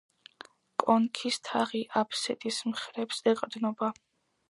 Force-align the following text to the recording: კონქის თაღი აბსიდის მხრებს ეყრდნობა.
კონქის 0.83 1.37
თაღი 1.51 1.83
აბსიდის 2.03 2.61
მხრებს 2.73 3.25
ეყრდნობა. 3.35 3.97